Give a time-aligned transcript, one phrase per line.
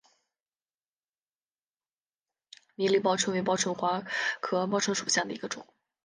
[2.73, 4.01] 迷离报春为报春花
[4.39, 5.67] 科报春花属下的一个种。